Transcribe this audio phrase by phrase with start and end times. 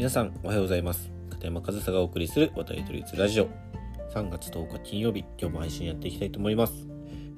[0.00, 1.12] 皆さんおはようございます。
[1.28, 3.50] 片山和沙がお送りする渡り鳥ラジオ。
[4.14, 6.88] 3月10日金曜日今日も配信やっていきたいと思います。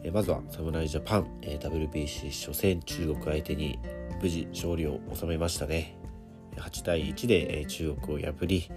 [0.05, 3.81] えまずは侍ジャパン、え WBC 初戦中国相手に
[4.23, 5.99] 無事勝利を収めましたね。
[6.55, 8.71] 8対1で、え中国を破り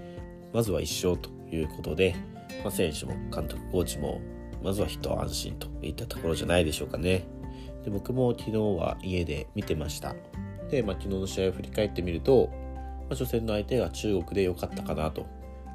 [0.51, 2.15] まずは1勝ということで、
[2.63, 4.19] まあ、選手も監督コーチも
[4.63, 7.27] まずはヒット安心といったところじゃないでしょうかね。
[7.83, 10.15] で僕も昨日は家で見てました。
[10.71, 12.64] で、まあ、昨日の試合を振り返ってみると、
[13.11, 15.25] あ、初戦の相手が中国で良かったかなと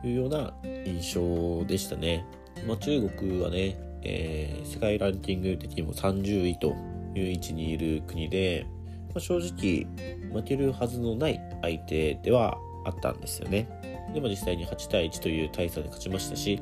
[0.05, 0.53] いうような
[0.87, 2.25] 印象でしたね。
[2.67, 6.75] まあ、中国はね、えー、世界ランキング的にも30位と
[7.15, 8.67] いう位置にいる国で、
[9.09, 9.87] まあ、正直
[10.33, 13.69] 負けるはずのない相手ではあったんですよね。
[14.15, 16.61] でも実際に8対1という大差で勝ちましたし、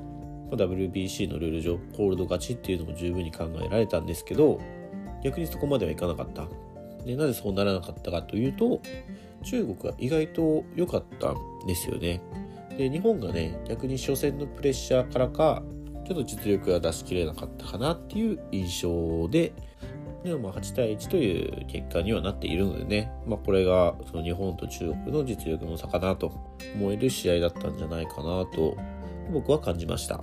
[0.50, 4.60] まあ、WBC のルール上コールド勝ちっていうのも十分に考えられたんですけど
[5.22, 6.46] 逆にそこまではいかなかった。
[7.04, 8.80] でなぜそうならなかったかというと
[9.42, 12.20] 中国は意外と良かったんですよね。
[12.76, 15.62] で日本がね逆に初戦のプレッシャーからか
[16.06, 19.52] ちょっと実力が出しきれなかったかなっていう印象で
[20.24, 26.32] でもまあ8対1という結果にはなっているのでね、まあ、これがその日本と中国の実力の差かなと
[26.76, 28.76] 思える試合だったんじゃないかなと
[29.32, 30.22] 僕は感じました。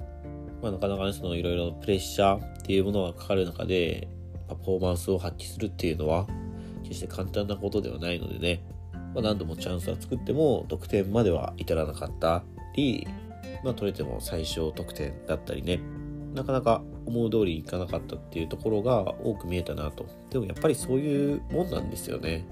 [0.61, 4.07] まあ、なかなかねそのいろいろプレッシャーっていうものがかかる中で
[4.47, 6.25] パフォーマンスを発揮するっていうのは
[6.83, 8.63] 決して簡単なことではないのでね、
[9.15, 12.43] まあ、何度もチャンスは作っても得点までは至らなかった
[12.75, 13.07] り、
[13.63, 15.79] まあ、取れても最小得点だったりね
[16.33, 20.05] なかなか思う通りにいかなかったっていうところが多く見えたなと。
[20.29, 22.45] でもやっぱりそういうもんなんですよね。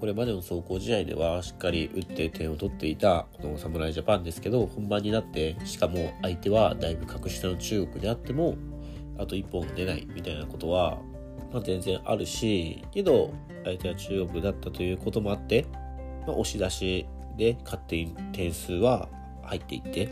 [0.00, 8.56] これまでの走行試合ではしっかり打って点を取っていたこの侍ジャパンですけど本番になってしかも相手はだいぶ格下の中国であっても
[9.18, 10.98] あと1本出ないみたいなことは
[11.52, 13.32] まあ、全然あるし、けど、
[13.64, 15.66] 相手は中国だったということもあって、
[16.28, 19.08] ま、押し出しで勝手に点数は
[19.42, 20.08] 入っていって、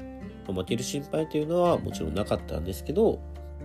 [0.49, 3.21] ま、負ける心配というのはもちろんなかったんですけど、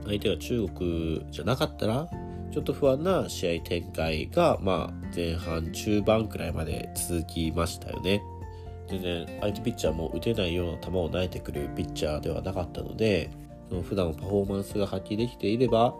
[0.06, 2.09] 相手が中国じゃなかったら、
[2.51, 8.22] ちょっと不安な試合展開が、まあ、前半中盤くらいまで続きましたよね。
[8.89, 13.29] 全然相手ピッチャーも打てないような球を投げてくるピッチャーではなかったので、
[13.69, 15.95] その普段パフォーマンスが発揮できていれば、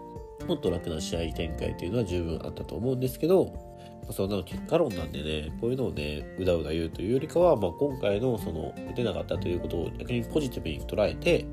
[0.46, 3.71] もっと楽な試合展開というのは十分あったと思うんですけど、
[4.10, 11.46] そんなの結果論なんでね、こういうのをね、うだうだ言うというよりかは、まあ、今回のその打てなかったということを逆にポジティブに捉えて、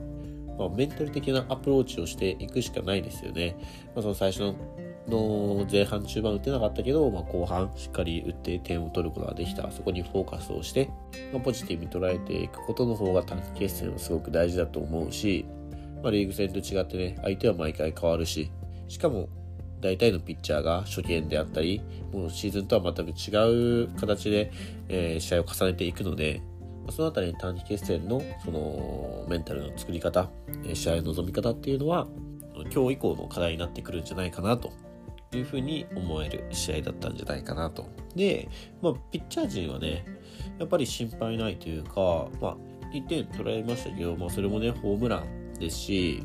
[0.58, 3.56] まあ、メンタル的なアプローチをしていくしかないですよね。
[3.94, 4.54] まあ、その最初の
[5.08, 10.90] の前半中盤打てなかったけど、まあ、後半しっかり打って点を取ることができたそこにフォーカスをして、
[11.32, 15.46] まあ、ポジティブに捉えていくことの方が短期決戦はすごく大事だと思うし、
[16.02, 18.52] まあ、リーグ戦と違ってね相手は毎回変わるし
[18.88, 19.28] しかも
[19.80, 21.80] 大体のピッチャーが初見であったり、
[22.12, 24.52] もうシーズンとは全く違う形で、
[24.88, 26.42] えー、試合を重ねていくので、
[26.90, 30.30] そのあたり短期決戦のそのメンタルの作り方、
[30.72, 32.06] 試合の望み方っていうのは、
[32.74, 34.72] 今日以降の課題になってくるんじゃないかなと
[35.32, 37.88] いうふうに思える試合だったんじゃないかなと。
[38.16, 38.48] で、
[38.82, 40.04] まあ、ピッチャー陣はね、
[40.58, 42.56] やっぱり心配ないというか、まあ、
[42.92, 46.22] 1点取られましたけど、まあ、それもね、ホームランですし、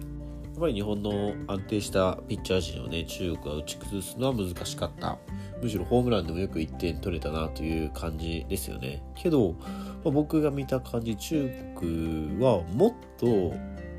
[0.55, 5.17] っぱり日本の安定したピッチャー陣をね、中国が打ち崩すのは難しかった。
[5.61, 9.03] むしろホームランでもよく1点取れたなという感じですよね。
[9.15, 9.65] けど、ま
[10.05, 13.53] あ、僕が見た感じ、中国はもっと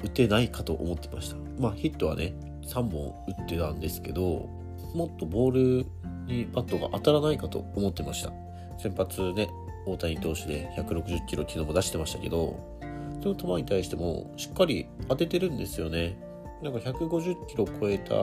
[0.05, 1.37] 打てないかと思ってました。
[1.59, 2.35] まあヒットはね、
[2.67, 4.49] 3本打ってたんですけど、
[4.95, 5.87] もっとボール
[6.27, 8.33] にバットが当たらないかと思ってました。
[8.79, 9.49] 先発ね、
[9.87, 12.79] 大谷投手で160キロ昨日も出してましたけど、
[13.23, 16.17] その球に対してもしっかり当ててるんですよね。
[16.65, 18.15] なんか150キロ超えた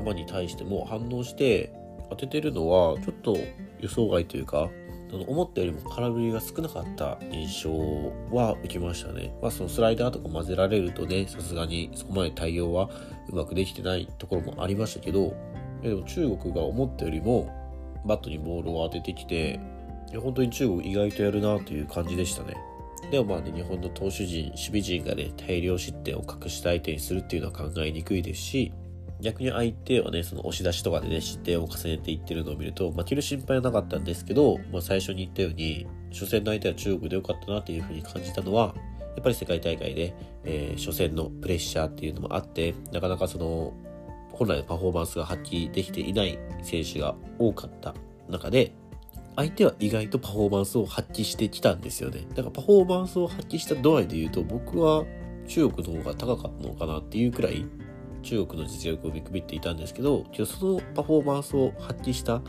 [0.00, 1.72] 球に対しても反応して
[2.10, 3.36] 当ててるのはちょっと
[3.80, 4.70] 予想外というか
[5.26, 7.70] 思ったよりも空振りが少なかった印象
[8.34, 9.34] は受けましたね。
[9.42, 12.88] まあそのスライダーとか混ぜられるとね、さすがにそこまで対応は
[13.28, 15.34] うまくできてないところもありましたけど、
[15.82, 17.50] でも中国が思ったよりも
[18.06, 19.60] バットにボールを当ててきて、
[20.16, 22.56] 本当に中国意外とやるなという感じでしたね。
[23.12, 28.72] でもまあね、日本の投手陣、守備陣がね、大量失点を隠した相手にするっていうのは考えにくいですし、
[29.20, 38.74] 逆に相手はね、その押し出しとかでね、失点を重ねていってるのを見ると、負ける心配はなかったんですけど、まあ、最初に言ったように、初戦の相手は中国で良かったなっていうふうに感じたのは、
[39.14, 43.74] やっぱり世界大会で、えー、初戦のプレッシャーっていうのもあって、なかなかその、
[44.32, 47.94] 本来のパフォーマンスが発揮できていない選手が多かった
[48.30, 48.72] 中で、
[49.36, 52.26] 相手は意外とパフォーマンスを発揮してきたんですよね。
[52.34, 55.04] だからパフォーマンスを発揮した度合いで言うと、僕は
[55.46, 57.64] 中国の方が高かったのかなっていうくらい、
[58.22, 62.42] 中国の実力を見くびっていたんですけど、そのパフォーマンスを発揮した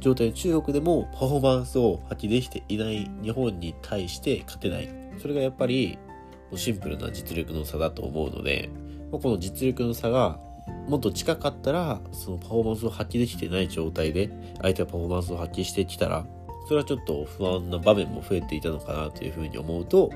[0.00, 4.88] 状態の中国でもパフォーマンスを発揮できていない日本に対して勝てない。
[5.18, 5.98] それがやっぱり
[6.56, 8.70] シンプルな実力の差だと思うので、
[9.12, 10.40] この実力の差が
[10.88, 14.30] もっと近かったら、そのパフォーマンスを発揮できてない状態で、
[14.60, 16.26] 相手がパフォーマンスを発揮してきたら、
[16.66, 20.10] それはちょっと不安な場面も増えていたのかなというふうに思うと、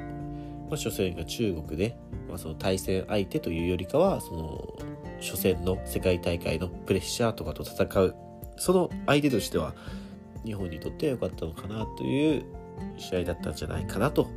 [0.70, 1.96] まあ、初戦が中国で、
[2.28, 4.76] まあ、その対戦相手というよりかは、その
[5.20, 8.14] 初戦の世界大会のプレッシャーとかと戦う、
[8.56, 9.74] その相手としては、
[10.44, 12.44] 日本にとっては良かったのかなという
[12.98, 14.28] 試合だったんじゃないかなと。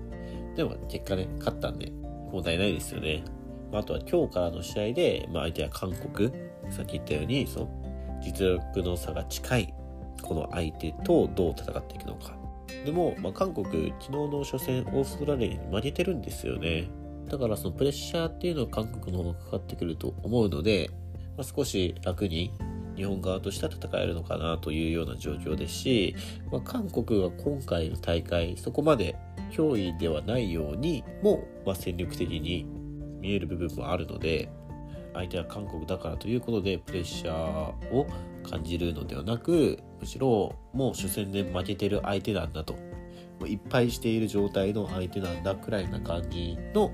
[0.56, 1.92] でも結果ね、勝ったんで、
[2.32, 3.24] 問題ないですよね。
[3.72, 6.32] まあとは今日からの試合で、まあ、相手は韓国、
[6.70, 7.70] さっき言ったように、その
[8.22, 9.74] 実力の差が近い
[10.22, 12.36] この相手とどう戦っていくのか。
[12.86, 16.90] でも、まあ、韓国、昨日の初戦、オーストラリアに負けてるんですよね。
[17.30, 20.90] だからそのプレッシャーっていうのは韓国の方がかかってくると思うので、
[21.38, 22.54] まあ、少し楽に
[22.96, 26.16] 日本側としては戦えるのかなというような状況ですし、
[26.52, 29.16] まあ、韓国が今回の大会、そこまで
[29.52, 32.66] 脅威ではないようにも、まあ、戦力的に
[33.28, 34.50] 見える部分もあるので
[35.14, 38.08] 相手は韓国だからということでプレッシャーを
[38.50, 42.76] 感じるのではなくむしろもう初戦で負けてる相手なんだと。
[43.46, 46.92] いっぱいしている状態の相手なんだくらいな感じの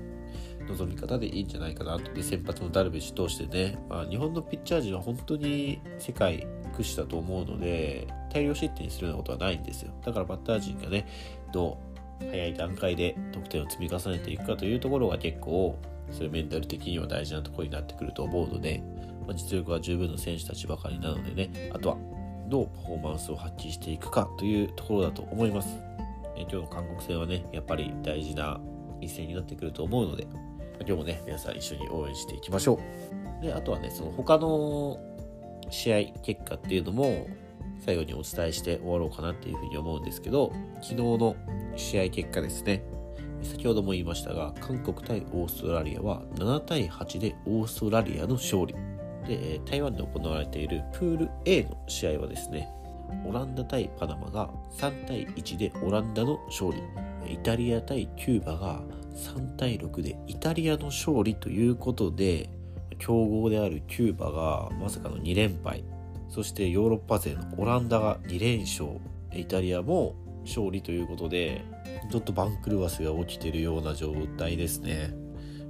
[0.68, 2.12] 望み方でいいんじゃないかなと。
[2.12, 6.46] で先発のダルビッシュ通してね、まあ、日本のピッチャー陣は本当に世界
[6.76, 9.92] 屈指だと思うので大量失点するようなことはないんですよ。
[10.04, 11.06] だからバッター陣がね
[11.50, 11.94] どう
[12.30, 15.78] 早い段階で得点を積み重ねていくかというところが結構
[16.10, 18.82] そういうメンタル的には大事なところになってくると思うので、
[19.26, 21.96] まあ、実力は十分な選手たちばかりなのでね、あとは
[22.48, 25.78] どうパフォーマンスを発揮していくかというところだと思います。
[26.36, 28.60] え今日の韓国戦はね、やっぱり大事な
[29.00, 30.26] 一戦になってくると思うので、
[30.80, 32.78] 今日もね、皆さん一緒に応援していきましょ
[33.40, 33.44] う。
[33.44, 34.98] で、あとはね、その他の
[35.70, 37.26] 試合結果っていうのも
[37.80, 40.52] 最後にお伝えして終わろうかなっていうふうに思うんですけど、
[40.82, 41.36] 昨日の
[41.76, 42.82] 試合結果ですね。
[43.44, 48.74] 先ほども言いましたが、韓国対オーストラリアは7対8でオーストラリアの勝利。
[49.26, 52.68] で、台湾で行われているプール A の試合はですね、
[53.26, 56.78] オランダ対パナマが3対1でオランダの勝利。
[57.32, 58.82] イタリア対キューバが
[59.14, 62.50] 3対6でイタリアの勝利ということで、
[62.98, 65.84] 強豪であるキューバがまさかの2連敗。
[66.28, 69.00] そしてヨーロッパ勢のオランダが2連勝。
[69.32, 70.14] イタリアも
[70.44, 71.64] 勝利ということで、
[72.10, 75.14] ちょっと番狂わせが起きてるような状態ですね。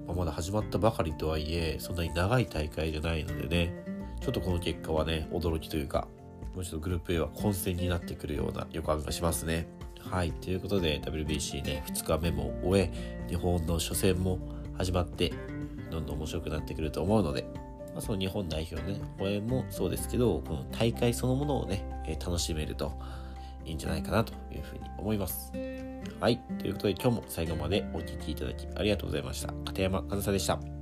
[0.06, 3.84] まあ、まだ始まったばかりとはいえ、そんなに長い大会じゃないのでね、
[4.20, 6.08] ちょっとこの結果はね、驚きというか、
[6.54, 9.66] もうちょっとグループ A は混戦になってくるような予感がしますね。
[9.98, 14.38] はい、ということで WBC ね、2日目も終え、日本の初戦も
[14.76, 15.32] 始まって、
[15.90, 17.46] どんどん面白くなってくると思うので、
[17.94, 22.92] ま、その日本代表ね、応援もそうですけど、この大会そのものをね、え楽しめると
[23.64, 25.52] いいんじゃないかなというふうに思います。
[26.20, 26.38] はい。
[26.58, 29.52] ということで今日も最後までお聴きいただきありがとうございました。
[29.64, 30.73] 片山和沙でした。